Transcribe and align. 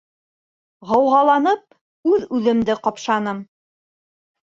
Ғауғаланып, 0.91 1.63
үҙ-үҙемде 2.17 2.79
ҡапшаным. 2.91 3.47